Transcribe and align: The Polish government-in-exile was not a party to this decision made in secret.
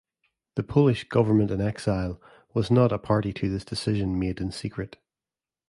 The 0.55 0.63
Polish 0.63 1.07
government-in-exile 1.09 2.19
was 2.55 2.71
not 2.71 2.91
a 2.91 2.97
party 2.97 3.31
to 3.33 3.49
this 3.51 3.63
decision 3.63 4.17
made 4.17 4.41
in 4.41 4.51
secret. 4.51 4.97